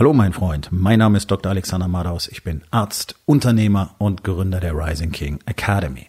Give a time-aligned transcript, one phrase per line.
[0.00, 1.50] Hallo mein Freund, mein Name ist Dr.
[1.50, 2.26] Alexander Madaus.
[2.26, 6.06] Ich bin Arzt, Unternehmer und Gründer der Rising King Academy.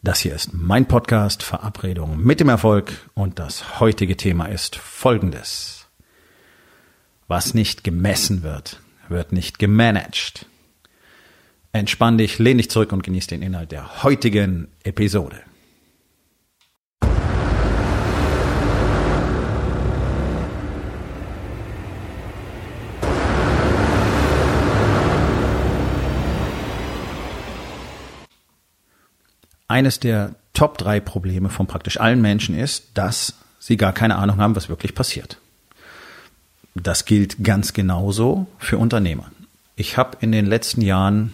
[0.00, 5.88] Das hier ist mein Podcast Verabredung mit dem Erfolg und das heutige Thema ist folgendes.
[7.26, 8.78] Was nicht gemessen wird,
[9.08, 10.46] wird nicht gemanagt.
[11.72, 15.40] Entspann dich, lehn dich zurück und genieß den Inhalt der heutigen Episode.
[29.68, 34.38] Eines der Top drei Probleme von praktisch allen Menschen ist, dass sie gar keine Ahnung
[34.38, 35.38] haben, was wirklich passiert.
[36.74, 39.30] Das gilt ganz genauso für Unternehmer.
[39.74, 41.32] Ich habe in den letzten Jahren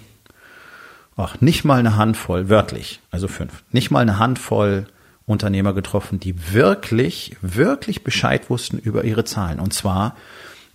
[1.16, 4.86] ach, nicht mal eine Handvoll, wörtlich, also fünf, nicht mal eine Handvoll
[5.24, 9.60] Unternehmer getroffen, die wirklich, wirklich Bescheid wussten über ihre Zahlen.
[9.60, 10.16] Und zwar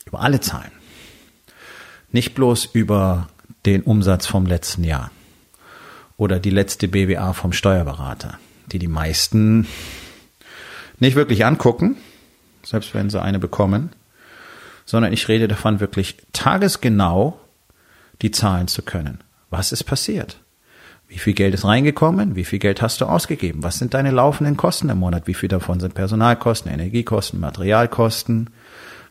[0.06, 0.72] über alle Zahlen.
[2.12, 3.28] Nicht bloß über
[3.66, 5.12] den Umsatz vom letzten Jahr
[6.18, 8.40] oder die letzte BWA vom Steuerberater,
[8.72, 9.68] die die meisten
[11.00, 11.96] nicht wirklich angucken,
[12.64, 13.92] selbst wenn sie eine bekommen,
[14.86, 17.40] sondern ich rede davon wirklich tagesgenau
[18.22, 19.20] die Zahlen zu können.
[19.50, 20.40] Was ist passiert?
[21.08, 22.36] Wie viel Geld ist reingekommen?
[22.36, 23.64] Wie viel Geld hast du ausgegeben?
[23.64, 25.28] Was sind deine laufenden Kosten im Monat?
[25.28, 28.50] Wie viel davon sind Personalkosten, Energiekosten, Materialkosten?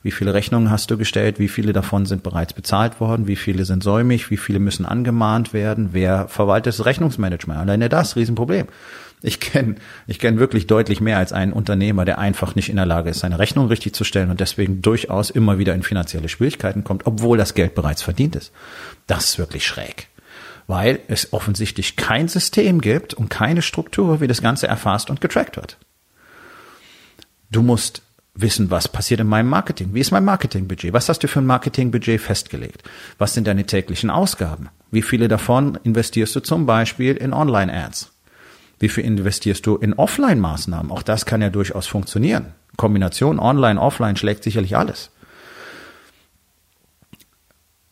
[0.06, 1.40] Wie viele Rechnungen hast du gestellt?
[1.40, 3.26] Wie viele davon sind bereits bezahlt worden?
[3.26, 4.30] Wie viele sind säumig?
[4.30, 5.88] Wie viele müssen angemahnt werden?
[5.90, 7.58] Wer verwaltet das Rechnungsmanagement?
[7.58, 8.68] Alleine das, Riesenproblem.
[9.20, 9.74] Ich kenne
[10.06, 13.18] ich kenn wirklich deutlich mehr als einen Unternehmer, der einfach nicht in der Lage ist,
[13.18, 17.36] seine Rechnung richtig zu stellen und deswegen durchaus immer wieder in finanzielle Schwierigkeiten kommt, obwohl
[17.36, 18.52] das Geld bereits verdient ist.
[19.08, 20.06] Das ist wirklich schräg
[20.68, 25.56] weil es offensichtlich kein System gibt und keine Struktur, wie das Ganze erfasst und getrackt
[25.56, 25.78] wird.
[27.52, 28.02] Du musst
[28.36, 29.90] wissen, was passiert in meinem Marketing.
[29.92, 30.92] Wie ist mein Marketingbudget?
[30.92, 32.82] Was hast du für ein Marketingbudget festgelegt?
[33.18, 34.68] Was sind deine täglichen Ausgaben?
[34.90, 38.12] Wie viele davon investierst du zum Beispiel in Online-Ads?
[38.78, 40.92] Wie viel investierst du in Offline-Maßnahmen?
[40.92, 42.52] Auch das kann ja durchaus funktionieren.
[42.76, 45.10] Kombination Online, Offline schlägt sicherlich alles.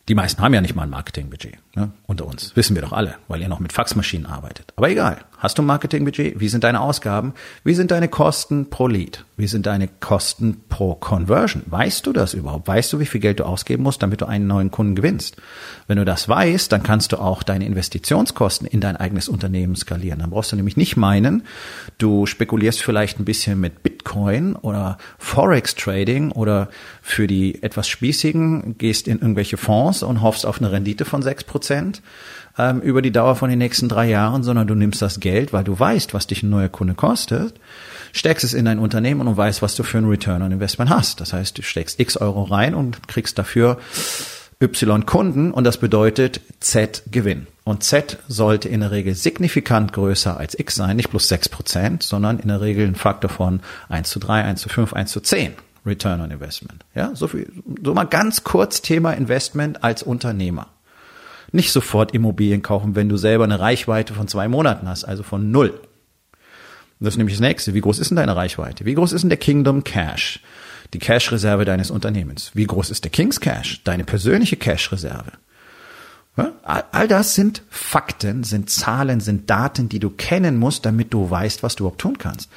[0.07, 1.57] Die meisten haben ja nicht mal ein Marketingbudget.
[1.75, 1.91] Ne?
[2.05, 2.55] Unter uns.
[2.55, 4.71] Wissen wir doch alle, weil ihr noch mit Faxmaschinen arbeitet.
[4.75, 5.17] Aber egal.
[5.37, 6.39] Hast du ein Marketingbudget?
[6.39, 7.33] Wie sind deine Ausgaben?
[7.63, 9.25] Wie sind deine Kosten pro Lead?
[9.35, 11.63] Wie sind deine Kosten pro Conversion?
[11.65, 12.67] Weißt du das überhaupt?
[12.67, 15.37] Weißt du, wie viel Geld du ausgeben musst, damit du einen neuen Kunden gewinnst?
[15.87, 20.19] Wenn du das weißt, dann kannst du auch deine Investitionskosten in dein eigenes Unternehmen skalieren.
[20.19, 21.43] Dann brauchst du nämlich nicht meinen,
[21.97, 26.69] du spekulierst vielleicht ein bisschen mit Bitcoin oder Forex Trading oder
[27.01, 31.43] für die etwas spießigen gehst in irgendwelche Fonds und hoffst auf eine Rendite von sechs
[31.43, 32.01] Prozent
[32.57, 35.63] ähm, über die Dauer von den nächsten drei Jahren, sondern du nimmst das Geld, weil
[35.63, 37.55] du weißt, was dich ein neuer Kunde kostet,
[38.13, 41.21] steckst es in dein Unternehmen und weißt, was du für ein Return on Investment hast.
[41.21, 43.77] Das heißt, du steckst x Euro rein und kriegst dafür
[44.61, 47.47] Y Kunden und das bedeutet Z Gewinn.
[47.65, 52.39] Und Z sollte in der Regel signifikant größer als X sein, nicht plus 6%, sondern
[52.39, 55.53] in der Regel ein Faktor von 1 zu 3, 1 zu 5, 1 zu 10
[55.85, 56.85] Return on Investment.
[56.95, 57.51] Ja, so viel,
[57.83, 60.67] so mal ganz kurz Thema Investment als Unternehmer.
[61.51, 65.51] Nicht sofort Immobilien kaufen, wenn du selber eine Reichweite von zwei Monaten hast, also von
[65.51, 65.79] null.
[66.99, 67.73] Das ist nämlich das nächste.
[67.73, 68.85] Wie groß ist denn deine Reichweite?
[68.85, 70.41] Wie groß ist denn der Kingdom Cash?
[70.93, 72.51] die Cash-Reserve deines Unternehmens.
[72.53, 75.31] Wie groß ist der King's Cash, deine persönliche Cash-Reserve?
[76.63, 81.63] All das sind Fakten, sind Zahlen, sind Daten, die du kennen musst, damit du weißt,
[81.63, 82.49] was du überhaupt tun kannst.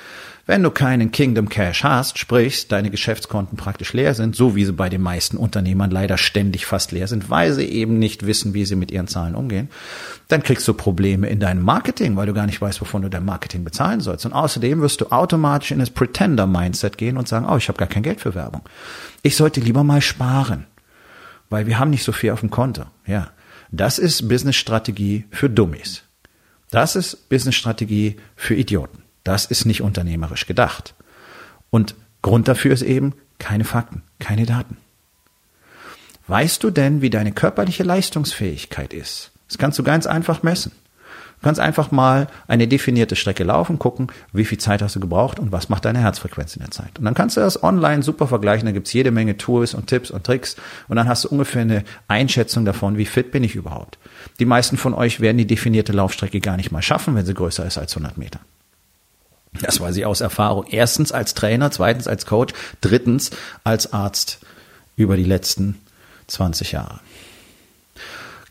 [0.48, 4.72] Wenn du keinen Kingdom Cash hast, sprich deine Geschäftskonten praktisch leer sind, so wie sie
[4.72, 8.64] bei den meisten Unternehmern leider ständig fast leer sind, weil sie eben nicht wissen, wie
[8.64, 9.68] sie mit ihren Zahlen umgehen,
[10.28, 13.26] dann kriegst du Probleme in deinem Marketing, weil du gar nicht weißt, wovon du dein
[13.26, 14.24] Marketing bezahlen sollst.
[14.24, 17.88] Und außerdem wirst du automatisch in das Pretender-Mindset gehen und sagen, oh, ich habe gar
[17.88, 18.62] kein Geld für Werbung.
[19.20, 20.64] Ich sollte lieber mal sparen,
[21.50, 22.84] weil wir haben nicht so viel auf dem Konto.
[23.06, 23.32] Ja,
[23.70, 26.04] das ist Business-Strategie für Dummies.
[26.70, 29.02] Das ist Business-Strategie für Idioten.
[29.28, 30.94] Das ist nicht unternehmerisch gedacht.
[31.68, 34.78] Und Grund dafür ist eben keine Fakten, keine Daten.
[36.28, 39.32] Weißt du denn, wie deine körperliche Leistungsfähigkeit ist?
[39.46, 40.72] Das kannst du ganz einfach messen.
[41.04, 45.38] Du kannst einfach mal eine definierte Strecke laufen, gucken, wie viel Zeit hast du gebraucht
[45.38, 46.98] und was macht deine Herzfrequenz in der Zeit.
[46.98, 50.10] Und dann kannst du das online super vergleichen, da gibt's jede Menge Tools und Tipps
[50.10, 50.56] und Tricks
[50.88, 53.98] und dann hast du ungefähr eine Einschätzung davon, wie fit bin ich überhaupt.
[54.38, 57.66] Die meisten von euch werden die definierte Laufstrecke gar nicht mal schaffen, wenn sie größer
[57.66, 58.40] ist als 100 Meter.
[59.52, 60.66] Das weiß ich aus Erfahrung.
[60.68, 63.30] Erstens als Trainer, zweitens als Coach, drittens
[63.64, 64.38] als Arzt
[64.96, 65.80] über die letzten
[66.26, 67.00] 20 Jahre.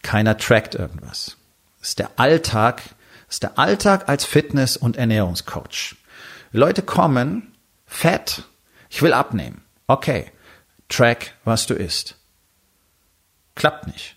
[0.02, 1.38] Keiner trackt irgendwas.
[1.80, 2.82] Das ist der Alltag,
[3.30, 5.96] ist der Alltag als Fitness- und Ernährungscoach.
[6.52, 7.54] Leute kommen,
[7.86, 8.44] fett,
[8.90, 9.62] ich will abnehmen.
[9.86, 10.32] Okay,
[10.90, 12.16] track, was du isst.
[13.56, 14.16] Klappt nicht.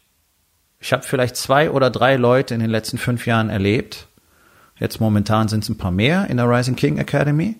[0.80, 4.06] Ich habe vielleicht zwei oder drei Leute in den letzten fünf Jahren erlebt.
[4.80, 7.56] Jetzt momentan sind es ein paar mehr in der Rising King Academy,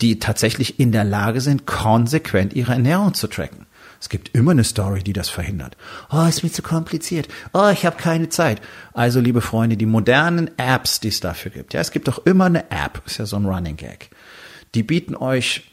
[0.00, 3.66] die tatsächlich in der Lage sind, konsequent ihre Ernährung zu tracken.
[4.00, 5.76] Es gibt immer eine Story, die das verhindert.
[6.10, 7.28] Oh, ist mir zu kompliziert.
[7.52, 8.62] Oh, ich habe keine Zeit.
[8.94, 11.74] Also, liebe Freunde, die modernen Apps, die es dafür gibt.
[11.74, 14.10] Ja, es gibt doch immer eine App, ist ja so ein Running Gag.
[14.74, 15.68] Die bieten euch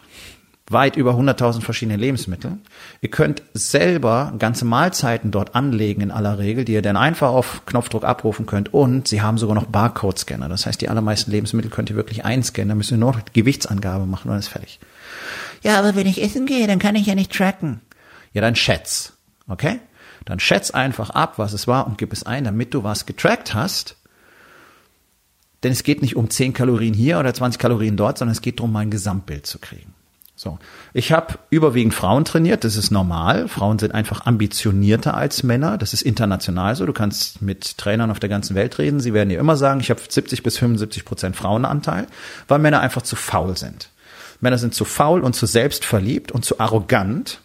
[0.69, 2.57] weit über 100.000 verschiedene Lebensmittel.
[3.01, 7.61] Ihr könnt selber ganze Mahlzeiten dort anlegen in aller Regel, die ihr dann einfach auf
[7.67, 8.73] Knopfdruck abrufen könnt.
[8.73, 10.49] Und sie haben sogar noch Barcode-Scanner.
[10.49, 12.69] Das heißt, die allermeisten Lebensmittel könnt ihr wirklich einscannen.
[12.69, 14.79] Da müsst ihr nur noch Gewichtsangabe machen und dann ist fertig.
[15.61, 17.81] Ja, aber wenn ich essen gehe, dann kann ich ja nicht tracken.
[18.33, 19.13] Ja, dann schätz.
[19.47, 19.79] Okay?
[20.25, 23.53] Dann schätz einfach ab, was es war und gib es ein, damit du was getrackt
[23.53, 23.97] hast.
[25.63, 28.59] Denn es geht nicht um 10 Kalorien hier oder 20 Kalorien dort, sondern es geht
[28.59, 29.94] darum, mal ein Gesamtbild zu kriegen.
[30.45, 30.59] So.
[30.93, 33.47] Ich habe überwiegend Frauen trainiert, das ist normal.
[33.47, 35.79] Frauen sind einfach ambitionierter als Männer.
[35.79, 36.85] Das ist international so.
[36.85, 38.99] Du kannst mit Trainern auf der ganzen Welt reden.
[38.99, 42.05] Sie werden dir immer sagen, ich habe 70 bis 75 Prozent Frauenanteil,
[42.47, 43.89] weil Männer einfach zu faul sind.
[44.39, 47.39] Männer sind zu faul und zu selbstverliebt und zu arrogant,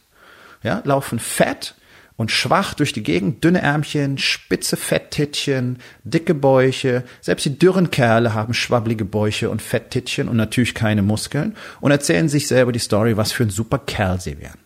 [0.63, 1.75] ja, laufen fett
[2.21, 7.03] und schwach durch die Gegend, dünne Ärmchen, spitze Fetttittchen, dicke Bäuche.
[7.23, 12.29] Selbst die dürren Kerle haben schwabbelige Bäuche und Fetttittchen und natürlich keine Muskeln und erzählen
[12.29, 14.59] sich selber die Story, was für ein super Kerl sie wären.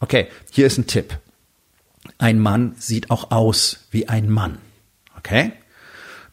[0.00, 1.16] Okay, hier ist ein Tipp.
[2.18, 4.58] Ein Mann sieht auch aus wie ein Mann.
[5.16, 5.52] Okay?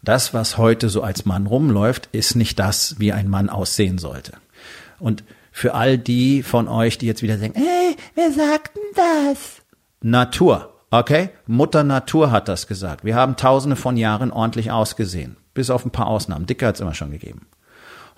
[0.02, 4.34] Das, was heute so als Mann rumläuft, ist nicht das, wie ein Mann aussehen sollte.
[4.98, 9.62] Und für all die von euch, die jetzt wieder denken, hey, wer sagt denn das?
[10.10, 10.74] Natur.
[10.90, 11.32] Okay?
[11.48, 13.04] Mutter Natur hat das gesagt.
[13.04, 15.38] Wir haben tausende von Jahren ordentlich ausgesehen.
[15.54, 16.46] Bis auf ein paar Ausnahmen.
[16.46, 17.48] Dicke hat es immer schon gegeben.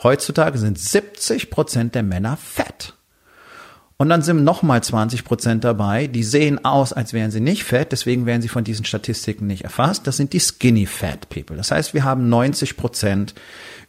[0.03, 2.94] Heutzutage sind 70 Prozent der Männer fett.
[3.97, 7.92] Und dann sind nochmal 20 Prozent dabei, die sehen aus, als wären sie nicht fett,
[7.92, 10.07] deswegen werden sie von diesen Statistiken nicht erfasst.
[10.07, 11.57] Das sind die Skinny Fat People.
[11.57, 13.33] Das heißt, wir haben 90 Prozent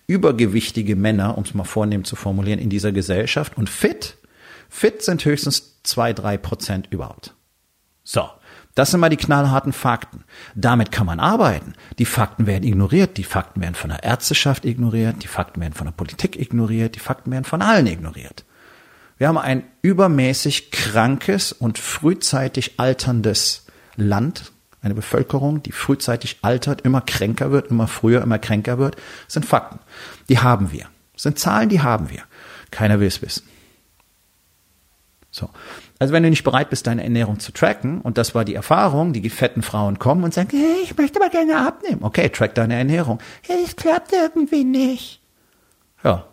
[0.08, 3.56] übergewichtige Männer, um es mal vornehm zu formulieren, in dieser Gesellschaft.
[3.56, 4.17] Und fit,
[4.69, 7.35] fit sind höchstens zwei, drei Prozent überhaupt.
[8.11, 8.29] So.
[8.75, 10.25] Das sind mal die knallharten Fakten.
[10.57, 11.75] Damit kann man arbeiten.
[11.99, 15.87] Die Fakten werden ignoriert, die Fakten werden von der Ärzteschaft ignoriert, die Fakten werden von
[15.87, 18.45] der Politik ignoriert, die Fakten werden von allen ignoriert.
[19.19, 23.67] Wir haben ein übermäßig krankes und frühzeitig alterndes
[23.97, 24.53] Land,
[24.83, 28.97] eine Bevölkerung, die frühzeitig altert, immer kränker wird, immer früher, immer kränker wird,
[29.27, 29.79] das sind Fakten.
[30.29, 30.89] Die haben wir.
[31.13, 32.23] Das sind Zahlen, die haben wir.
[32.71, 33.47] Keiner will es wissen.
[35.31, 35.51] So.
[36.00, 39.12] Also wenn du nicht bereit bist, deine Ernährung zu tracken, und das war die Erfahrung,
[39.12, 42.02] die fetten Frauen kommen und sagen, hey, ich möchte aber gerne abnehmen.
[42.02, 43.19] Okay, track deine Ernährung.
[43.47, 45.20] Ja, das klappt irgendwie nicht.
[46.02, 46.25] Ja.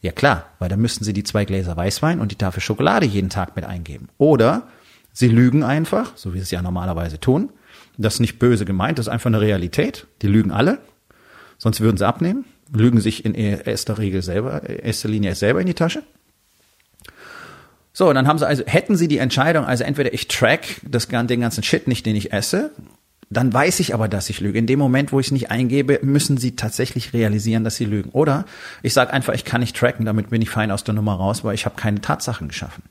[0.00, 3.28] Ja klar, weil dann müssten sie die zwei Gläser Weißwein und die Tafel Schokolade jeden
[3.28, 4.08] Tag mit eingeben.
[4.16, 4.66] Oder
[5.12, 7.50] sie lügen einfach, so wie sie es ja normalerweise tun.
[7.98, 10.06] Das ist nicht böse gemeint, das ist einfach eine Realität.
[10.22, 10.78] Die lügen alle.
[11.58, 12.46] Sonst würden sie abnehmen.
[12.72, 16.02] Lügen sich in erster Regel selber, erster Linie selber in die Tasche.
[17.98, 21.40] So, dann haben sie also, hätten sie die Entscheidung, also entweder ich track das, den
[21.40, 22.72] ganzen Shit nicht, den ich esse,
[23.30, 24.58] dann weiß ich aber, dass ich lüge.
[24.58, 28.10] In dem Moment, wo ich es nicht eingebe, müssen sie tatsächlich realisieren, dass sie lügen.
[28.10, 28.44] Oder
[28.82, 31.42] ich sage einfach, ich kann nicht tracken, damit bin ich fein aus der Nummer raus,
[31.42, 32.82] weil ich habe keine Tatsachen geschaffen.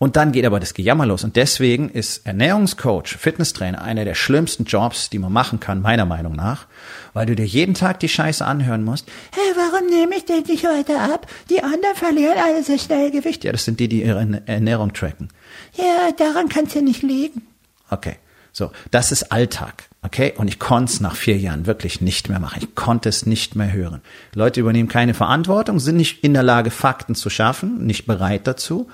[0.00, 1.24] Und dann geht aber das Gejammer los.
[1.24, 6.36] Und deswegen ist Ernährungscoach, Fitnesstrainer einer der schlimmsten Jobs, die man machen kann, meiner Meinung
[6.36, 6.66] nach,
[7.14, 9.08] weil du dir jeden Tag die Scheiße anhören musst.
[9.32, 11.26] Hey, warum nehme ich denn nicht heute ab?
[11.50, 13.42] Die anderen verlieren alle so schnell Gewicht.
[13.42, 15.30] Ja, das sind die, die ihre Ernährung tracken.
[15.74, 17.42] Ja, daran kann es ja nicht liegen.
[17.90, 18.16] Okay.
[18.52, 20.32] So, das ist Alltag, okay?
[20.36, 22.60] Und ich konnte es nach vier Jahren wirklich nicht mehr machen.
[22.60, 24.00] Ich konnte es nicht mehr hören.
[24.34, 28.88] Leute übernehmen keine Verantwortung, sind nicht in der Lage, Fakten zu schaffen, nicht bereit dazu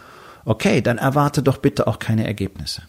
[0.44, 2.82] Okay, dann erwarte doch bitte auch keine Ergebnisse.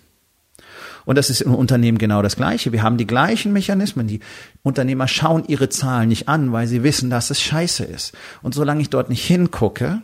[1.05, 2.71] Und das ist im Unternehmen genau das Gleiche.
[2.71, 4.07] Wir haben die gleichen Mechanismen.
[4.07, 4.21] Die
[4.63, 8.13] Unternehmer schauen ihre Zahlen nicht an, weil sie wissen, dass es scheiße ist.
[8.41, 10.01] Und solange ich dort nicht hingucke,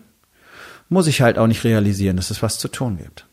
[0.90, 3.26] muss ich halt auch nicht realisieren, dass es was zu tun gibt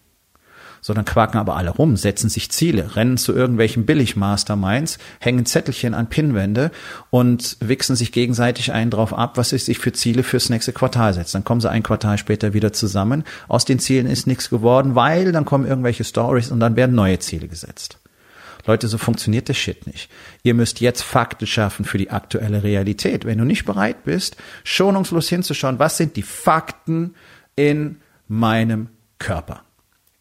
[0.89, 6.09] sondern quaken aber alle rum, setzen sich Ziele, rennen zu irgendwelchen Billig-Masterminds, hängen Zettelchen an
[6.09, 6.71] Pinnwände
[7.11, 11.13] und wichsen sich gegenseitig einen drauf ab, was sie sich für Ziele fürs nächste Quartal
[11.13, 11.35] setzt.
[11.35, 13.25] Dann kommen sie ein Quartal später wieder zusammen.
[13.49, 17.19] Aus den Zielen ist nichts geworden, weil dann kommen irgendwelche Stories und dann werden neue
[17.19, 17.99] Ziele gesetzt.
[18.65, 20.11] Leute, so funktioniert das Shit nicht.
[20.43, 23.27] Ihr müsst jetzt Fakten schaffen für die aktuelle Realität.
[23.27, 27.15] Wenn du nicht bereit bist, schonungslos hinzuschauen, was sind die Fakten
[27.57, 29.68] in meinem Körper?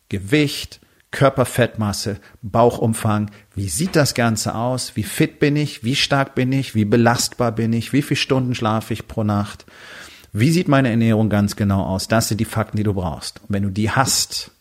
[0.10, 0.80] Gewicht,
[1.12, 6.76] Körperfettmasse, Bauchumfang, wie sieht das Ganze aus, wie fit bin ich, wie stark bin ich,
[6.76, 9.66] wie belastbar bin ich, wie viele Stunden schlafe ich pro Nacht,
[10.34, 12.08] wie sieht meine Ernährung ganz genau aus.
[12.08, 13.40] Das sind die Fakten, die du brauchst.
[13.42, 14.52] Und wenn du die hast,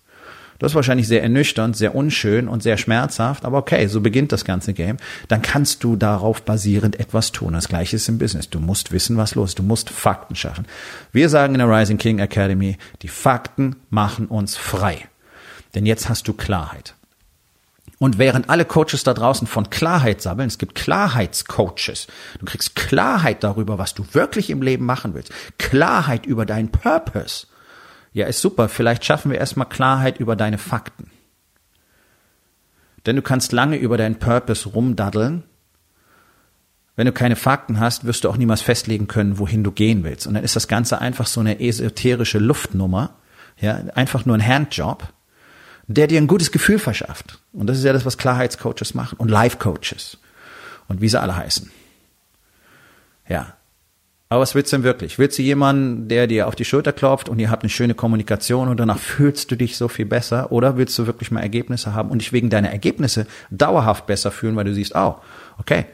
[0.59, 4.45] Das ist wahrscheinlich sehr ernüchternd, sehr unschön und sehr schmerzhaft, aber okay, so beginnt das
[4.45, 4.97] ganze Game.
[5.29, 7.53] Dann kannst du darauf basierend etwas tun.
[7.53, 8.49] Das gleiche ist im Business.
[8.49, 9.59] Du musst wissen, was los ist.
[9.59, 10.67] Du musst Fakten schaffen.
[11.13, 15.09] Wir sagen in der Rising King Academy, die Fakten machen uns frei.
[15.77, 16.95] Denn jetzt hast du Klarheit.
[17.99, 22.07] Und während alle Coaches da draußen von Klarheit sammeln, es gibt Klarheitscoaches.
[22.39, 25.33] Du kriegst Klarheit darüber, was du wirklich im Leben machen willst.
[25.59, 27.47] Klarheit über deinen Purpose.
[28.15, 28.71] Ja, ist super.
[28.71, 31.11] Vielleicht schaffen wir erstmal Klarheit über deine Fakten.
[33.05, 35.45] Denn du kannst lange über deinen Purpose rumdaddeln.
[36.97, 40.27] Wenn du keine Fakten hast, wirst du auch niemals festlegen können, wohin du gehen willst.
[40.27, 43.17] Und dann ist das Ganze einfach so eine esoterische Luftnummer.
[43.59, 45.13] Ja, einfach nur ein Handjob,
[45.87, 47.39] der dir ein gutes Gefühl verschafft.
[47.53, 50.19] Und das ist ja das, was Klarheitscoaches machen und Life-Coaches
[50.89, 51.71] und wie sie alle heißen.
[53.29, 53.57] Ja,
[54.29, 55.19] aber was willst du denn wirklich?
[55.21, 58.69] Willst du jemanden, der dir auf die Schulter klopft und ihr habt eine schöne Kommunikation
[58.69, 60.51] und danach fühlst du dich so viel besser?
[60.51, 64.57] Oder willst du wirklich mal Ergebnisse haben und dich wegen deiner Ergebnisse dauerhaft besser fühlen,
[64.57, 65.17] weil du siehst, oh,
[65.59, 65.87] okay,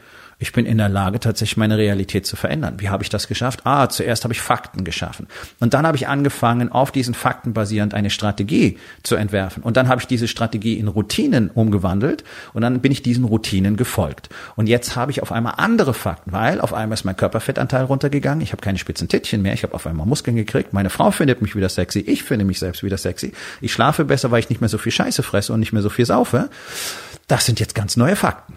[0.43, 2.75] ich bin in der Lage, tatsächlich meine Realität zu verändern.
[2.79, 3.61] Wie habe ich das geschafft?
[3.63, 5.27] Ah, zuerst habe ich Fakten geschaffen.
[5.61, 9.63] Und dann habe ich angefangen, auf diesen Fakten basierend eine Strategie zu entwerfen.
[9.63, 13.77] Und dann habe ich diese Strategie in Routinen umgewandelt und dann bin ich diesen Routinen
[13.77, 14.27] gefolgt.
[14.57, 18.41] Und jetzt habe ich auf einmal andere Fakten, weil auf einmal ist mein Körperfettanteil runtergegangen.
[18.41, 19.53] Ich habe keine spitzen Tittchen mehr.
[19.53, 20.73] Ich habe auf einmal Muskeln gekriegt.
[20.73, 21.99] Meine Frau findet mich wieder sexy.
[21.99, 23.31] Ich finde mich selbst wieder sexy.
[23.61, 25.89] Ich schlafe besser, weil ich nicht mehr so viel Scheiße fresse und nicht mehr so
[25.89, 26.49] viel saufe.
[27.27, 28.55] Das sind jetzt ganz neue Fakten.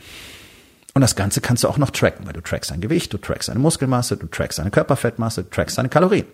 [0.97, 3.51] Und das Ganze kannst du auch noch tracken, weil du trackst dein Gewicht, du trackst
[3.51, 6.25] deine Muskelmasse, du trackst deine Körperfettmasse, du trackst deine Kalorien.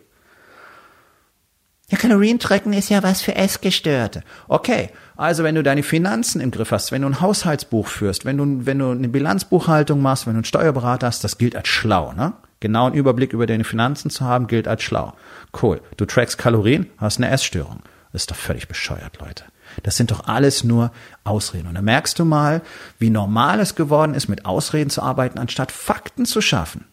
[1.88, 4.22] Ja, Kalorien tracken ist ja was für Essgestörte.
[4.46, 8.36] Okay, also wenn du deine Finanzen im Griff hast, wenn du ein Haushaltsbuch führst, wenn
[8.36, 12.12] du, wenn du eine Bilanzbuchhaltung machst, wenn du einen Steuerberater hast, das gilt als schlau,
[12.12, 12.34] ne?
[12.60, 15.14] Genau einen Überblick über deine Finanzen zu haben, gilt als schlau.
[15.60, 15.80] Cool.
[15.96, 17.80] Du trackst Kalorien, hast eine Essstörung.
[18.12, 19.42] Das ist doch völlig bescheuert, Leute.
[19.82, 20.92] Das sind doch alles nur
[21.24, 21.68] Ausreden.
[21.68, 22.62] Und da merkst du mal,
[22.98, 26.84] wie normal es geworden ist, mit Ausreden zu arbeiten, anstatt Fakten zu schaffen.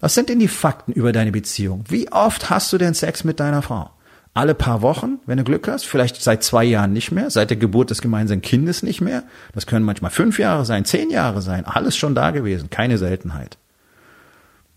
[0.00, 1.84] Was sind denn die Fakten über deine Beziehung?
[1.88, 3.90] Wie oft hast du denn Sex mit deiner Frau?
[4.34, 7.56] Alle paar Wochen, wenn du Glück hast, vielleicht seit zwei Jahren nicht mehr, seit der
[7.56, 9.22] Geburt des gemeinsamen Kindes nicht mehr.
[9.54, 13.56] Das können manchmal fünf Jahre sein, zehn Jahre sein, alles schon da gewesen, keine Seltenheit.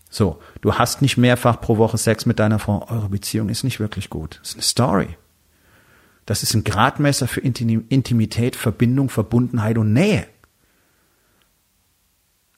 [0.08, 3.80] So, du hast nicht mehrfach pro Woche Sex mit deiner Frau, eure Beziehung ist nicht
[3.80, 4.38] wirklich gut.
[4.40, 5.08] Das ist eine Story.
[6.30, 10.28] Das ist ein Gradmesser für Intimität, Verbindung, Verbundenheit und Nähe.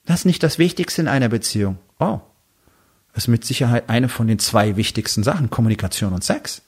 [0.05, 1.79] Das ist nicht das Wichtigste in einer Beziehung.
[1.99, 2.19] Oh,
[3.15, 6.61] das ist mit Sicherheit eine von den zwei wichtigsten Sachen, Kommunikation und Sex.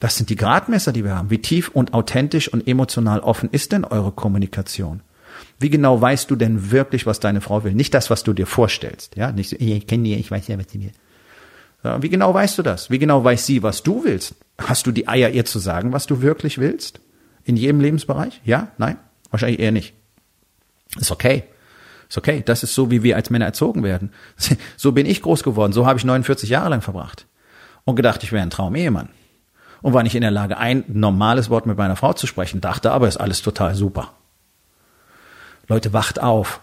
[0.00, 1.30] Das sind die Gradmesser, die wir haben.
[1.30, 5.02] Wie tief und authentisch und emotional offen ist denn eure Kommunikation?
[5.60, 7.74] Wie genau weißt du denn wirklich, was deine Frau will?
[7.74, 9.14] Nicht das, was du dir vorstellst.
[9.14, 12.00] Ja, nicht so, ich kenne die, ich weiß ja, was sie will.
[12.00, 12.90] Wie genau weißt du das?
[12.90, 14.34] Wie genau weiß sie, was du willst?
[14.58, 17.00] Hast du die Eier, ihr zu sagen, was du wirklich willst?
[17.44, 18.40] In jedem Lebensbereich?
[18.44, 18.68] Ja?
[18.78, 18.98] Nein?
[19.30, 19.94] Wahrscheinlich eher nicht.
[20.98, 21.44] Ist okay.
[22.08, 22.42] Ist okay.
[22.44, 24.12] Das ist so, wie wir als Männer erzogen werden.
[24.76, 25.72] So bin ich groß geworden.
[25.72, 27.26] So habe ich 49 Jahre lang verbracht.
[27.84, 29.08] Und gedacht, ich wäre ein Traumehemann.
[29.80, 32.92] Und war nicht in der Lage, ein normales Wort mit meiner Frau zu sprechen, dachte
[32.92, 34.12] aber, ist alles total super.
[35.66, 36.60] Leute, wacht auf.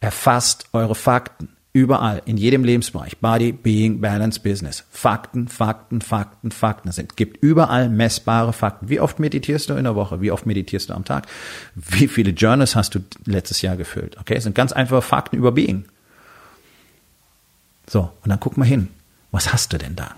[0.00, 1.56] Erfasst eure Fakten.
[1.74, 3.16] Überall, in jedem Lebensbereich.
[3.18, 4.84] Body, Being, Balance, Business.
[4.90, 6.90] Fakten, Fakten, Fakten, Fakten.
[6.90, 8.90] Es gibt überall messbare Fakten.
[8.90, 10.20] Wie oft meditierst du in der Woche?
[10.20, 11.26] Wie oft meditierst du am Tag?
[11.74, 14.18] Wie viele Journals hast du letztes Jahr gefüllt?
[14.18, 15.86] Okay, es sind ganz einfache Fakten über Being.
[17.88, 18.88] So, und dann guck mal hin.
[19.30, 20.14] Was hast du denn da?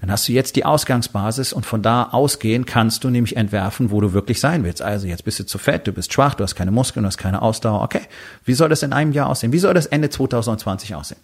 [0.00, 4.00] Dann hast du jetzt die Ausgangsbasis und von da ausgehen kannst du nämlich entwerfen, wo
[4.00, 4.82] du wirklich sein willst.
[4.82, 7.18] Also jetzt bist du zu fett, du bist schwach, du hast keine Muskeln, du hast
[7.18, 7.82] keine Ausdauer.
[7.82, 8.02] Okay,
[8.44, 9.52] wie soll das in einem Jahr aussehen?
[9.52, 11.20] Wie soll das Ende 2020 aussehen?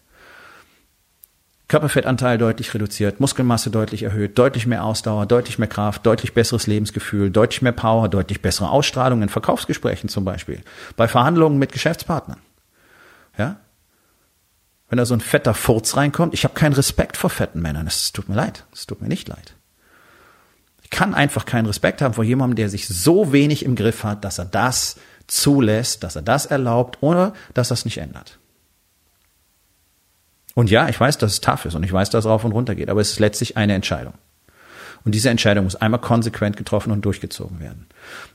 [1.68, 7.30] Körperfettanteil deutlich reduziert, Muskelmasse deutlich erhöht, deutlich mehr Ausdauer, deutlich mehr Kraft, deutlich besseres Lebensgefühl,
[7.30, 10.62] deutlich mehr Power, deutlich bessere Ausstrahlung in Verkaufsgesprächen zum Beispiel,
[10.96, 12.38] bei Verhandlungen mit Geschäftspartnern.
[14.88, 17.86] Wenn da so ein fetter Furz reinkommt, ich habe keinen Respekt vor fetten Männern.
[17.86, 18.64] Es tut mir leid.
[18.72, 19.54] Es tut mir nicht leid.
[20.82, 24.24] Ich kann einfach keinen Respekt haben vor jemandem, der sich so wenig im Griff hat,
[24.24, 28.38] dass er das zulässt, dass er das erlaubt oder dass es nicht ändert.
[30.54, 32.52] Und ja, ich weiß, dass es tough ist und ich weiß, dass es rauf und
[32.52, 34.14] runter geht, aber es ist letztlich eine Entscheidung.
[35.08, 37.86] Und diese Entscheidung muss einmal konsequent getroffen und durchgezogen werden.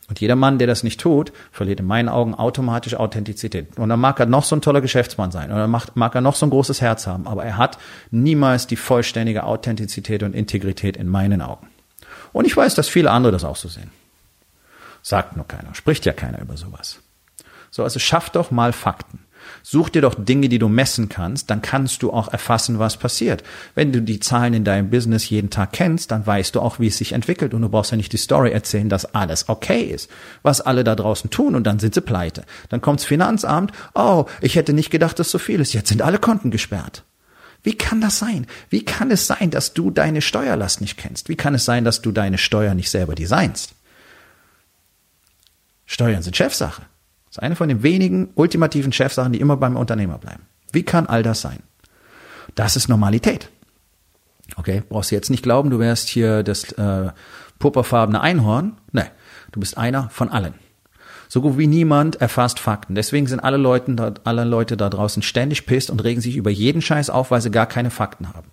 [0.10, 3.78] Und jeder Mann, der das nicht tut, verliert in meinen Augen automatisch Authentizität.
[3.78, 6.48] Und dann mag er noch so ein toller Geschäftsmann sein oder mag er noch so
[6.48, 7.78] ein großes Herz haben, aber er hat
[8.10, 11.68] niemals die vollständige Authentizität und Integrität in meinen Augen.
[12.32, 13.92] Und ich weiß, dass viele andere das auch so sehen.
[15.04, 17.02] Sagt nur keiner, spricht ja keiner über sowas.
[17.70, 19.20] So, also schafft doch mal Fakten.
[19.66, 23.44] Such dir doch Dinge, die du messen kannst, dann kannst du auch erfassen, was passiert.
[23.76, 26.88] Wenn du die Zahlen in deinem Business jeden Tag kennst, dann weißt du auch, wie
[26.88, 30.12] es sich entwickelt und du brauchst ja nicht die Story erzählen, dass alles okay ist,
[30.42, 32.44] was alle da draußen tun und dann sind sie pleite.
[32.68, 36.20] Dann kommt's Finanzamt, oh, ich hätte nicht gedacht, dass so viel ist, jetzt sind alle
[36.20, 37.06] Konten gesperrt.
[37.64, 38.48] Wie kann das sein?
[38.70, 41.30] Wie kann es sein, dass du deine Steuerlast nicht kennst?
[41.30, 43.76] Wie kann es sein, dass du deine Steuer nicht selber designst?
[45.86, 46.82] Steuern sind Chefsache.
[47.34, 50.44] Das ist eine von den wenigen ultimativen Chefsachen, die immer beim Unternehmer bleiben.
[50.72, 51.64] Wie kann all das sein?
[52.54, 53.50] Das ist Normalität.
[54.56, 57.12] Okay, brauchst du jetzt nicht glauben, du wärst hier das äh,
[57.58, 58.78] purpurfarbene Einhorn.
[58.92, 59.10] Nee,
[59.52, 60.54] du bist einer von allen.
[61.28, 62.94] So gut wie niemand erfasst Fakten.
[62.94, 66.52] Deswegen sind alle Leute, da, alle Leute da draußen ständig pisst und regen sich über
[66.52, 68.52] jeden Scheiß auf, weil sie gar keine Fakten haben.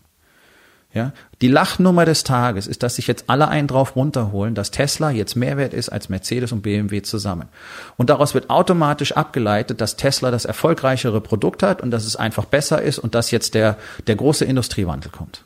[0.93, 5.13] Ja, die Lachnummer des Tages ist, dass sich jetzt alle einen drauf runterholen, dass Tesla
[5.13, 7.49] jetzt mehr wert ist als Mercedes und BMW zusammen.
[7.97, 12.45] Und daraus wird automatisch abgeleitet, dass Tesla das erfolgreichere Produkt hat und dass es einfach
[12.45, 13.77] besser ist und dass jetzt der,
[14.09, 15.45] der große Industriewandel kommt.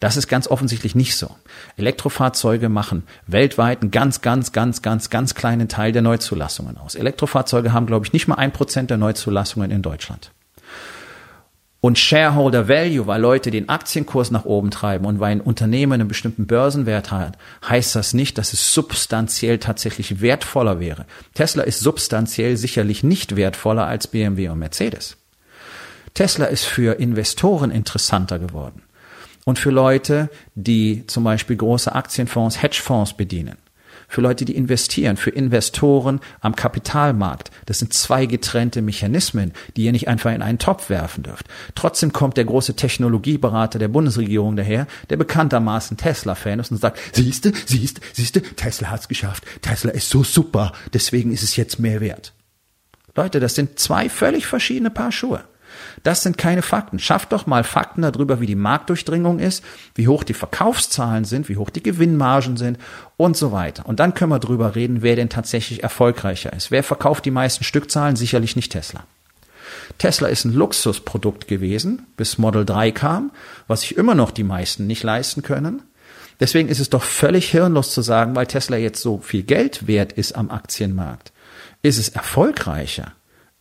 [0.00, 1.30] Das ist ganz offensichtlich nicht so.
[1.76, 6.96] Elektrofahrzeuge machen weltweit einen ganz, ganz, ganz, ganz, ganz kleinen Teil der Neuzulassungen aus.
[6.96, 10.32] Elektrofahrzeuge haben, glaube ich, nicht mal ein Prozent der Neuzulassungen in Deutschland.
[11.82, 16.08] Und Shareholder Value, weil Leute den Aktienkurs nach oben treiben und weil ein Unternehmen einen
[16.08, 21.06] bestimmten Börsenwert hat, heißt das nicht, dass es substanziell tatsächlich wertvoller wäre.
[21.32, 25.16] Tesla ist substanziell sicherlich nicht wertvoller als BMW und Mercedes.
[26.12, 28.82] Tesla ist für Investoren interessanter geworden
[29.46, 33.56] und für Leute, die zum Beispiel große Aktienfonds, Hedgefonds bedienen
[34.10, 37.50] für Leute, die investieren, für Investoren am Kapitalmarkt.
[37.64, 41.46] Das sind zwei getrennte Mechanismen, die ihr nicht einfach in einen Topf werfen dürft.
[41.76, 47.52] Trotzdem kommt der große Technologieberater der Bundesregierung daher, der bekanntermaßen Tesla-Fan ist und sagt, siehste,
[47.64, 49.44] siehste, siehste, Tesla hat's geschafft.
[49.62, 52.32] Tesla ist so super, deswegen ist es jetzt mehr wert.
[53.14, 55.44] Leute, das sind zwei völlig verschiedene Paar Schuhe.
[56.02, 56.98] Das sind keine Fakten.
[56.98, 61.56] Schafft doch mal Fakten darüber, wie die Marktdurchdringung ist, wie hoch die Verkaufszahlen sind, wie
[61.56, 62.78] hoch die Gewinnmargen sind
[63.16, 63.86] und so weiter.
[63.86, 66.70] Und dann können wir drüber reden, wer denn tatsächlich erfolgreicher ist.
[66.70, 68.16] Wer verkauft die meisten Stückzahlen?
[68.16, 69.04] Sicherlich nicht Tesla.
[69.98, 73.30] Tesla ist ein Luxusprodukt gewesen, bis Model 3 kam,
[73.66, 75.82] was sich immer noch die meisten nicht leisten können.
[76.40, 80.12] Deswegen ist es doch völlig hirnlos zu sagen, weil Tesla jetzt so viel Geld wert
[80.12, 81.32] ist am Aktienmarkt,
[81.82, 83.12] ist es erfolgreicher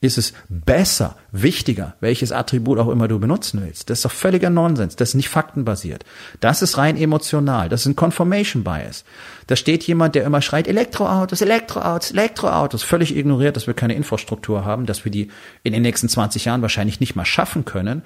[0.02, 3.90] ist es besser, wichtiger, welches Attribut auch immer du benutzen willst.
[3.90, 4.96] Das ist doch völliger Nonsens.
[4.96, 6.06] Das ist nicht faktenbasiert.
[6.40, 7.68] Das ist rein emotional.
[7.68, 9.04] Das ist ein Confirmation Bias.
[9.48, 14.64] Da steht jemand, der immer schreit, Elektroautos, Elektroautos, Elektroautos, völlig ignoriert, dass wir keine Infrastruktur
[14.64, 15.32] haben, dass wir die
[15.64, 18.04] in den nächsten 20 Jahren wahrscheinlich nicht mal schaffen können.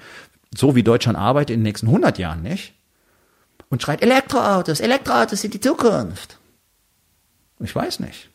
[0.52, 2.74] So wie Deutschland arbeitet in den nächsten 100 Jahren nicht.
[3.68, 6.38] Und schreit, Elektroautos, Elektroautos sind die Zukunft.
[7.60, 8.30] Ich weiß nicht.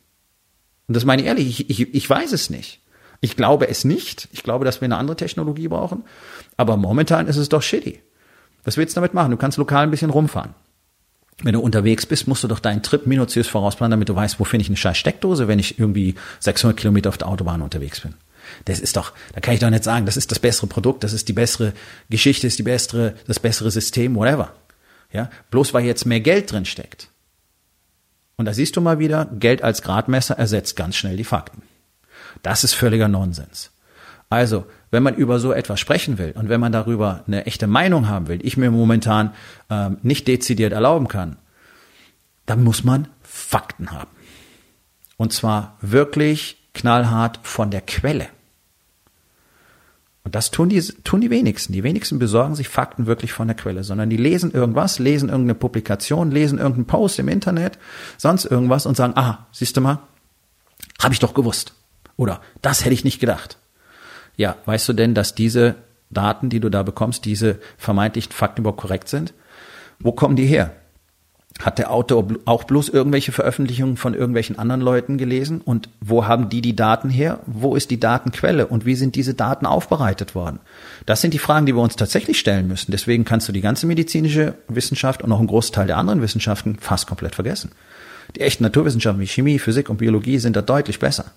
[0.88, 2.82] Und das meine ich ehrlich, ich, ich, ich weiß es nicht.
[3.22, 4.30] Ich glaube es nicht.
[4.32, 6.04] Ich glaube, dass wir eine andere Technologie brauchen.
[6.58, 8.02] Aber momentan ist es doch shitty.
[8.64, 9.32] Was willst du damit machen?
[9.32, 10.54] Du kannst lokal ein bisschen rumfahren.
[11.42, 14.44] Wenn du unterwegs bist, musst du doch deinen Trip minutiös vorausplanen, damit du weißt, wo
[14.44, 18.16] finde ich eine scheiß Steckdose, wenn ich irgendwie 600 Kilometer auf der Autobahn unterwegs bin.
[18.66, 21.14] Das ist doch, da kann ich doch nicht sagen, das ist das bessere Produkt, das
[21.14, 21.74] ist die bessere
[22.10, 24.54] Geschichte, ist die bessere, das bessere System, whatever.
[25.12, 27.10] Ja, bloß weil jetzt mehr Geld drin steckt.
[28.36, 31.62] Und da siehst du mal wieder, Geld als Gradmesser ersetzt ganz schnell die Fakten.
[32.42, 33.72] Das ist völliger Nonsens.
[34.30, 38.08] Also, wenn man über so etwas sprechen will und wenn man darüber eine echte Meinung
[38.08, 39.34] haben will, ich mir momentan
[39.70, 41.38] ähm, nicht dezidiert erlauben kann,
[42.46, 44.10] dann muss man Fakten haben.
[45.18, 48.28] Und zwar wirklich knallhart von der Quelle.
[50.24, 51.74] Und das tun die, tun die wenigsten.
[51.74, 55.56] Die wenigsten besorgen sich Fakten wirklich von der Quelle, sondern die lesen irgendwas, lesen irgendeine
[55.56, 57.80] Publikation, lesen irgendeinen Post im Internet,
[58.18, 60.00] sonst irgendwas und sagen, ah, siehst du mal,
[61.02, 61.74] habe ich doch gewusst.
[62.20, 63.58] Oder das hätte ich nicht gedacht.
[64.36, 65.76] Ja, weißt du denn, dass diese
[66.10, 69.34] Daten, die du da bekommst, diese vermeintlichen Fakten überhaupt korrekt sind?
[70.00, 70.74] Wo kommen die her?
[71.62, 75.62] Hat der Autor auch bloß irgendwelche Veröffentlichungen von irgendwelchen anderen Leuten gelesen?
[75.62, 77.40] Und wo haben die die Daten her?
[77.46, 78.68] Wo ist die Datenquelle?
[78.68, 80.60] Und wie sind diese Daten aufbereitet worden?
[81.06, 82.92] Das sind die Fragen, die wir uns tatsächlich stellen müssen.
[82.92, 87.08] Deswegen kannst du die ganze medizinische Wissenschaft und auch einen Großteil der anderen Wissenschaften fast
[87.08, 87.72] komplett vergessen.
[88.36, 91.32] Die echten Naturwissenschaften wie Chemie, Physik und Biologie sind da deutlich besser.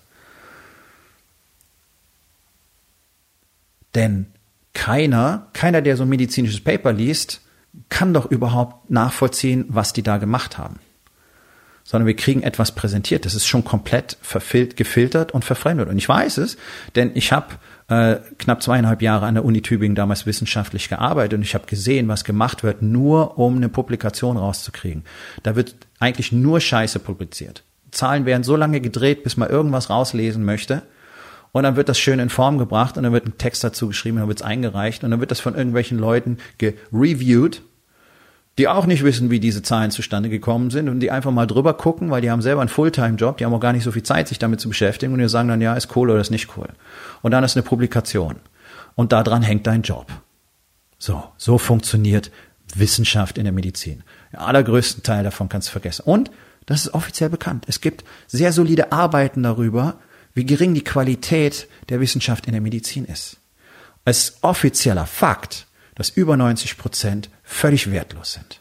[3.95, 4.27] Denn
[4.73, 7.41] keiner, keiner, der so ein medizinisches Paper liest,
[7.89, 10.79] kann doch überhaupt nachvollziehen, was die da gemacht haben.
[11.83, 13.25] Sondern wir kriegen etwas präsentiert.
[13.25, 15.89] Das ist schon komplett verfil gefiltert und verfremdet.
[15.89, 16.57] Und ich weiß es,
[16.95, 17.55] denn ich habe
[17.89, 22.07] äh, knapp zweieinhalb Jahre an der Uni Tübingen damals wissenschaftlich gearbeitet und ich habe gesehen,
[22.07, 25.03] was gemacht wird, nur um eine Publikation rauszukriegen.
[25.43, 27.63] Da wird eigentlich nur Scheiße publiziert.
[27.91, 30.83] Zahlen werden so lange gedreht, bis man irgendwas rauslesen möchte
[31.53, 34.17] Und dann wird das schön in Form gebracht und dann wird ein Text dazu geschrieben,
[34.17, 37.61] dann wird es eingereicht und dann wird das von irgendwelchen Leuten gereviewt,
[38.57, 41.75] die auch nicht wissen, wie diese Zahlen zustande gekommen sind und die einfach mal drüber
[41.75, 44.27] gucken, weil die haben selber einen Fulltime-Job, die haben auch gar nicht so viel Zeit,
[44.27, 46.69] sich damit zu beschäftigen und die sagen dann, ja, ist cool oder ist nicht cool.
[47.21, 48.37] Und dann ist eine Publikation.
[48.95, 50.07] Und daran hängt dein Job.
[50.97, 52.31] So, so funktioniert
[52.75, 54.03] Wissenschaft in der Medizin.
[54.31, 56.03] Den allergrößten Teil davon kannst du vergessen.
[56.05, 56.31] Und,
[56.65, 59.97] das ist offiziell bekannt, es gibt sehr solide Arbeiten darüber,
[60.33, 63.37] wie gering die Qualität der Wissenschaft in der Medizin ist.
[64.05, 68.59] Es ist offizieller Fakt, dass über 90 Prozent völlig wertlos sind.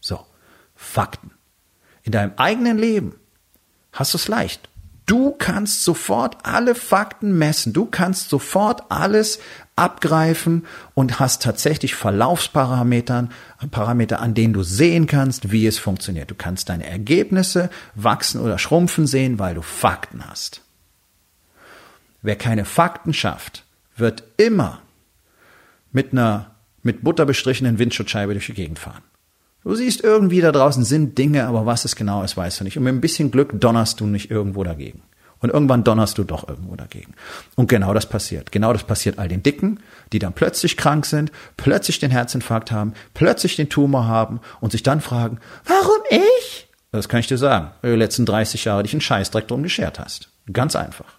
[0.00, 0.24] So,
[0.74, 1.32] Fakten.
[2.02, 3.14] In deinem eigenen Leben
[3.92, 4.68] hast du es leicht.
[5.06, 7.72] Du kannst sofort alle Fakten messen.
[7.72, 9.40] Du kannst sofort alles
[9.78, 13.30] abgreifen und hast tatsächlich Verlaufsparametern,
[13.70, 16.30] Parameter, an denen du sehen kannst, wie es funktioniert.
[16.30, 20.62] Du kannst deine Ergebnisse wachsen oder schrumpfen sehen, weil du Fakten hast.
[22.22, 23.64] Wer keine Fakten schafft,
[23.96, 24.82] wird immer
[25.92, 29.02] mit einer mit Butter bestrichenen Windschutzscheibe durch die Gegend fahren.
[29.64, 32.78] Du siehst irgendwie da draußen sind Dinge, aber was es genau ist, weißt du nicht.
[32.78, 35.02] Und mit ein bisschen Glück donnerst du nicht irgendwo dagegen.
[35.40, 37.14] Und irgendwann donnerst du doch irgendwo dagegen.
[37.54, 38.50] Und genau das passiert.
[38.50, 39.80] Genau das passiert all den Dicken,
[40.12, 44.82] die dann plötzlich krank sind, plötzlich den Herzinfarkt haben, plötzlich den Tumor haben und sich
[44.82, 46.68] dann fragen, warum ich?
[46.90, 49.62] Das kann ich dir sagen, weil du die letzten 30 Jahre dich einen Scheißdreck drum
[49.62, 50.30] geschert hast.
[50.52, 51.18] Ganz einfach.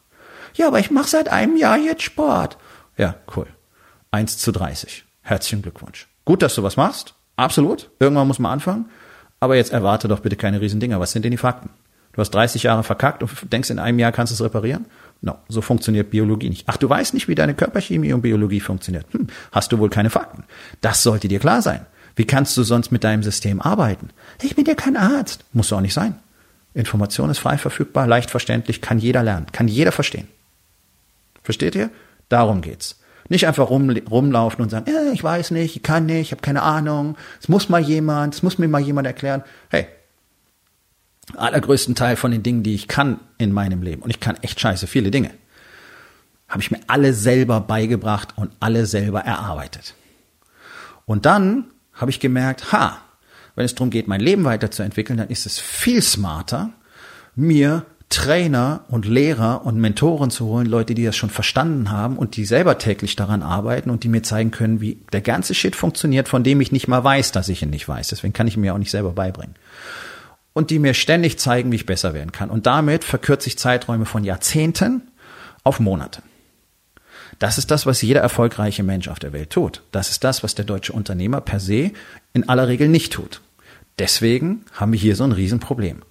[0.56, 2.58] Ja, aber ich mache seit einem Jahr jetzt Sport.
[2.98, 3.48] Ja, cool.
[4.12, 5.06] 1 zu 30.
[5.22, 6.08] Herzlichen Glückwunsch.
[6.26, 7.14] Gut, dass du was machst.
[7.36, 7.90] Absolut.
[8.00, 8.90] Irgendwann muss man anfangen.
[9.40, 11.00] Aber jetzt erwarte doch bitte keine Riesendinger.
[11.00, 11.70] Was sind denn die Fakten?
[12.13, 14.86] Du hast 30 Jahre verkackt und denkst, in einem Jahr kannst du es reparieren?
[15.22, 16.63] No, so funktioniert Biologie nicht.
[16.67, 19.06] Ach, du weißt nicht, wie deine Körperchemie und Biologie funktioniert.
[19.12, 20.43] Hm, hast du wohl keine Fakten.
[20.82, 21.86] Das sollte dir klar sein.
[22.15, 24.10] Wie kannst du sonst mit deinem System arbeiten?
[24.41, 25.45] Ich bin ja kein Arzt.
[25.54, 26.15] Muss auch nicht sein.
[26.74, 30.28] Information ist frei verfügbar, leicht verständlich, kann jeder lernen, kann jeder verstehen.
[31.43, 31.89] Versteht ihr?
[32.30, 33.00] Darum geht's.
[33.28, 36.41] Nicht einfach rum, rumlaufen und sagen, äh, ich weiß nicht, ich kann nicht, ich habe
[36.41, 39.43] keine Ahnung, es muss mal jemand, es muss mir mal jemand erklären.
[39.69, 39.88] Hey,
[41.38, 44.60] allergrößten Teil von den Dingen, die ich kann in meinem Leben, und ich kann echt
[44.60, 45.32] scheiße viele Dinge,
[46.48, 49.94] habe ich mir alle selber beigebracht und alle selber erarbeitet.
[51.06, 53.00] Und dann habe ich gemerkt, ha,
[53.56, 56.72] wenn es darum geht, mein Leben weiterzuentwickeln, dann ist es viel smarter,
[57.36, 62.38] mir Trainer und Lehrer und Mentoren zu holen, Leute, die das schon verstanden haben und
[62.38, 66.28] die selber täglich daran arbeiten und die mir zeigen können, wie der ganze Shit funktioniert,
[66.28, 68.08] von dem ich nicht mal weiß, dass ich ihn nicht weiß.
[68.08, 69.56] Deswegen kann ich mir auch nicht selber beibringen.
[70.54, 72.50] Und die mir ständig zeigen, wie ich besser werden kann.
[72.50, 75.04] Und damit verkürze ich Zeiträume von Jahrzehnten
[75.64, 76.22] auf Monate.
[77.38, 79.82] Das ist das, was jeder erfolgreiche Mensch auf der Welt tut.
[79.92, 81.92] Das ist das, was der deutsche Unternehmer per se
[82.34, 83.42] in aller Regel nicht tut.
[84.00, 86.02] Deswegen haben wir hier so ein Riesenproblem.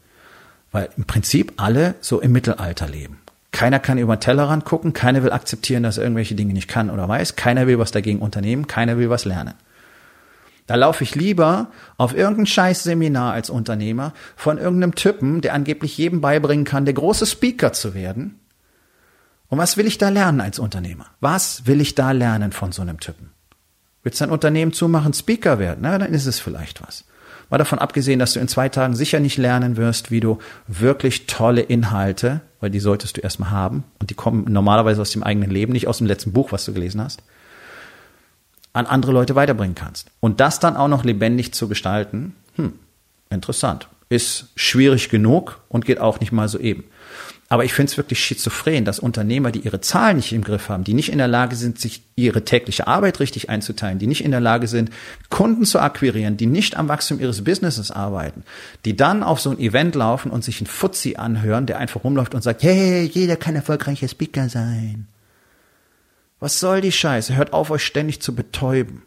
[0.70, 3.18] Weil im Prinzip alle so im Mittelalter leben.
[3.50, 6.90] Keiner kann über den Tellerrand gucken, keiner will akzeptieren, dass er irgendwelche Dinge nicht kann
[6.90, 9.54] oder weiß, keiner will was dagegen unternehmen, keiner will was lernen.
[10.68, 15.96] Da laufe ich lieber auf irgendein scheiß Seminar als Unternehmer von irgendeinem Typen, der angeblich
[15.96, 18.38] jedem beibringen kann, der große Speaker zu werden.
[19.48, 21.06] Und was will ich da lernen als Unternehmer?
[21.20, 23.30] Was will ich da lernen von so einem Typen?
[24.02, 25.78] Willst du dein Unternehmen zumachen, Speaker werden?
[25.80, 27.04] Na, dann ist es vielleicht was.
[27.48, 31.26] Mal davon abgesehen, dass du in zwei Tagen sicher nicht lernen wirst, wie du wirklich
[31.26, 35.50] tolle Inhalte, weil die solltest du erstmal haben und die kommen normalerweise aus dem eigenen
[35.50, 37.22] Leben, nicht aus dem letzten Buch, was du gelesen hast,
[38.72, 40.10] an andere Leute weiterbringen kannst.
[40.20, 42.74] Und das dann auch noch lebendig zu gestalten, hm,
[43.30, 43.88] interessant.
[44.10, 46.84] Ist schwierig genug und geht auch nicht mal so eben.
[47.50, 50.84] Aber ich finde es wirklich schizophren, dass Unternehmer, die ihre Zahlen nicht im Griff haben,
[50.84, 54.32] die nicht in der Lage sind, sich ihre tägliche Arbeit richtig einzuteilen, die nicht in
[54.32, 54.90] der Lage sind,
[55.30, 58.42] Kunden zu akquirieren, die nicht am Wachstum ihres Businesses arbeiten,
[58.84, 62.34] die dann auf so ein Event laufen und sich einen Fuzzi anhören, der einfach rumläuft
[62.34, 65.06] und sagt, hey, jeder kann erfolgreicher Speaker sein.
[66.40, 67.36] Was soll die Scheiße?
[67.36, 69.02] Hört auf, euch ständig zu betäuben.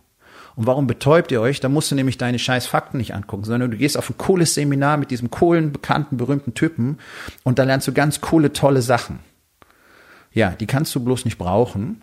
[0.56, 1.60] Und warum betäubt ihr euch?
[1.60, 4.54] Da musst du nämlich deine scheiß Fakten nicht angucken, sondern du gehst auf ein cooles
[4.54, 7.00] Seminar mit diesem coolen, bekannten, berühmten Typen
[7.44, 9.20] und da lernst du ganz coole, tolle Sachen.
[10.34, 12.02] Ja, die kannst du bloß nicht brauchen,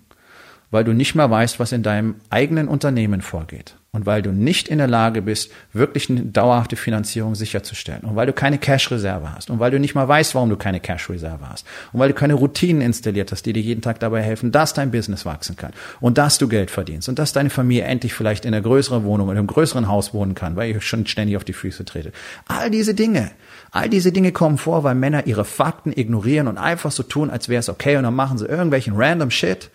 [0.71, 4.69] weil du nicht mehr weißt, was in deinem eigenen Unternehmen vorgeht und weil du nicht
[4.69, 8.03] in der Lage bist, wirklich eine dauerhafte Finanzierung sicherzustellen.
[8.03, 9.49] Und weil du keine Cash-Reserve hast.
[9.49, 11.67] Und weil du nicht mal weißt, warum du keine Cash-Reserve hast.
[11.95, 14.91] Und weil du keine Routinen installiert hast, die dir jeden Tag dabei helfen, dass dein
[14.91, 15.73] Business wachsen kann.
[16.01, 17.09] Und dass du Geld verdienst.
[17.09, 20.35] Und dass deine Familie endlich vielleicht in einer größeren Wohnung oder einem größeren Haus wohnen
[20.35, 22.15] kann, weil ihr schon ständig auf die Füße tretet.
[22.47, 23.31] All diese Dinge,
[23.71, 27.49] all diese Dinge kommen vor, weil Männer ihre Fakten ignorieren und einfach so tun, als
[27.49, 27.97] wäre es okay.
[27.97, 29.71] Und dann machen sie irgendwelchen random Shit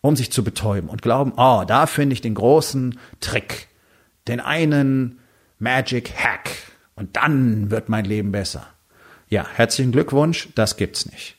[0.00, 3.68] um sich zu betäuben und glauben, oh, da finde ich den großen Trick,
[4.28, 5.18] den einen
[5.58, 6.50] Magic Hack
[6.94, 8.66] und dann wird mein Leben besser.
[9.28, 11.36] Ja, herzlichen Glückwunsch, das gibt's nicht.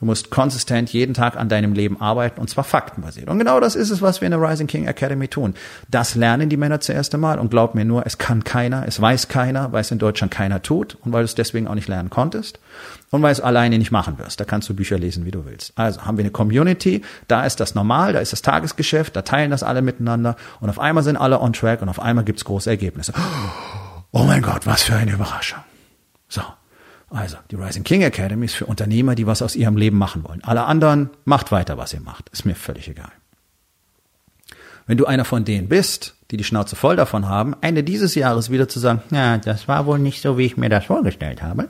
[0.00, 3.28] Du musst konsistent jeden Tag an deinem Leben arbeiten und zwar faktenbasiert.
[3.28, 5.54] Und genau das ist es, was wir in der Rising King Academy tun.
[5.88, 9.28] Das lernen die Männer zuerst einmal und glaub mir nur, es kann keiner, es weiß
[9.28, 12.10] keiner, weil es in Deutschland keiner tut und weil du es deswegen auch nicht lernen
[12.10, 12.58] konntest
[13.14, 14.40] und weil es alleine nicht machen wirst.
[14.40, 15.72] Da kannst du Bücher lesen, wie du willst.
[15.76, 19.52] Also haben wir eine Community, da ist das normal, da ist das Tagesgeschäft, da teilen
[19.52, 22.68] das alle miteinander und auf einmal sind alle on track und auf einmal gibt's große
[22.68, 23.12] Ergebnisse.
[24.10, 25.60] Oh mein Gott, was für eine Überraschung.
[26.28, 26.42] So.
[27.08, 30.42] Also, die Rising King Academy ist für Unternehmer, die was aus ihrem Leben machen wollen.
[30.42, 32.30] Alle anderen, macht weiter, was ihr macht.
[32.30, 33.12] Ist mir völlig egal.
[34.88, 38.50] Wenn du einer von denen bist, die die Schnauze voll davon haben, Ende dieses Jahres
[38.50, 41.68] wieder zu sagen, ja, das war wohl nicht so, wie ich mir das vorgestellt habe,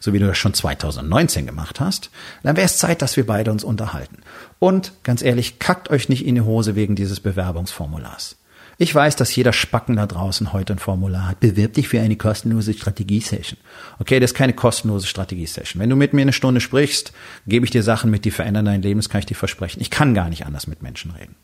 [0.00, 2.10] so wie du das schon 2019 gemacht hast,
[2.42, 4.18] dann wäre es Zeit, dass wir beide uns unterhalten.
[4.58, 8.36] Und ganz ehrlich, kackt euch nicht in die Hose wegen dieses Bewerbungsformulars.
[8.82, 11.40] Ich weiß, dass jeder Spacken da draußen heute ein Formular hat.
[11.40, 13.58] Bewirb dich für eine kostenlose Strategie-Session.
[13.98, 15.82] Okay, das ist keine kostenlose Strategie-Session.
[15.82, 17.12] Wenn du mit mir eine Stunde sprichst,
[17.46, 19.82] gebe ich dir Sachen mit, die verändern dein Leben, das kann ich dir versprechen.
[19.82, 21.34] Ich kann gar nicht anders mit Menschen reden.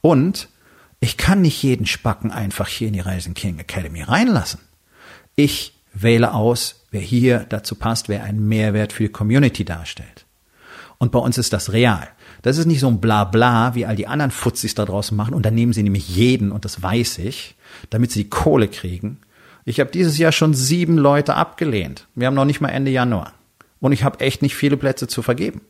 [0.00, 0.48] Und
[0.98, 4.60] ich kann nicht jeden Spacken einfach hier in die Rising King Academy reinlassen.
[5.36, 10.26] Ich wähle aus, wer hier dazu passt, wer einen Mehrwert für die Community darstellt.
[10.98, 12.06] Und bei uns ist das real.
[12.42, 15.34] Das ist nicht so ein Blabla, wie all die anderen Futzis da draußen machen.
[15.34, 17.56] Und dann nehmen sie nämlich jeden, und das weiß ich,
[17.90, 19.18] damit sie die Kohle kriegen.
[19.64, 22.06] Ich habe dieses Jahr schon sieben Leute abgelehnt.
[22.14, 23.32] Wir haben noch nicht mal Ende Januar.
[23.80, 25.62] Und ich habe echt nicht viele Plätze zu vergeben.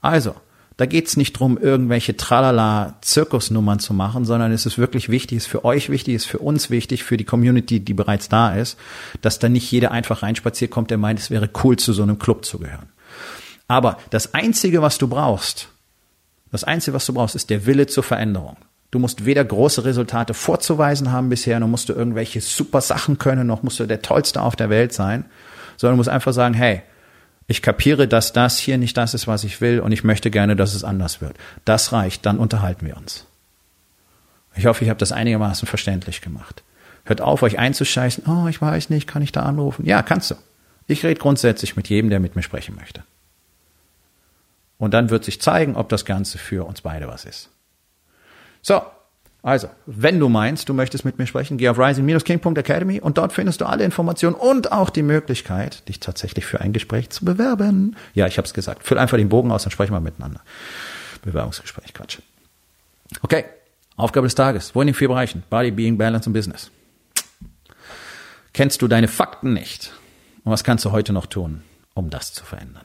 [0.00, 0.34] Also,
[0.82, 5.48] da geht's nicht drum, irgendwelche Tralala-Zirkusnummern zu machen, sondern es ist wirklich wichtig, es ist
[5.48, 8.76] für euch wichtig, es ist für uns wichtig, für die Community, die bereits da ist,
[9.20, 12.18] dass da nicht jeder einfach reinspaziert kommt, der meint, es wäre cool, zu so einem
[12.18, 12.88] Club zu gehören.
[13.68, 15.68] Aber das Einzige, was du brauchst,
[16.50, 18.56] das Einzige, was du brauchst, ist der Wille zur Veränderung.
[18.90, 23.46] Du musst weder große Resultate vorzuweisen haben bisher, noch musst du irgendwelche super Sachen können,
[23.46, 25.26] noch musst du der Tollste auf der Welt sein,
[25.76, 26.82] sondern du musst einfach sagen, hey,
[27.46, 30.56] ich kapiere, dass das hier nicht das ist, was ich will und ich möchte gerne,
[30.56, 31.36] dass es anders wird.
[31.64, 33.26] Das reicht, dann unterhalten wir uns.
[34.54, 36.62] Ich hoffe, ich habe das einigermaßen verständlich gemacht.
[37.04, 38.24] Hört auf, euch einzuscheißen.
[38.26, 39.86] Oh, ich weiß nicht, kann ich da anrufen?
[39.86, 40.34] Ja, kannst du.
[40.86, 43.02] Ich rede grundsätzlich mit jedem, der mit mir sprechen möchte.
[44.78, 47.48] Und dann wird sich zeigen, ob das Ganze für uns beide was ist.
[48.62, 48.82] So,
[49.42, 53.60] also, wenn du meinst, du möchtest mit mir sprechen, geh auf rising-king.academy und dort findest
[53.60, 57.96] du alle Informationen und auch die Möglichkeit, dich tatsächlich für ein Gespräch zu bewerben.
[58.14, 58.84] Ja, ich habe es gesagt.
[58.84, 60.40] Füll einfach den Bogen aus, dann sprechen wir miteinander.
[61.22, 62.18] Bewerbungsgespräch, Quatsch.
[63.20, 63.44] Okay,
[63.96, 64.76] Aufgabe des Tages.
[64.76, 65.42] Wo in den vier Bereichen?
[65.50, 66.70] Body, Being, Balance und Business.
[68.52, 69.92] Kennst du deine Fakten nicht?
[70.44, 71.62] Und was kannst du heute noch tun,
[71.94, 72.84] um das zu verändern?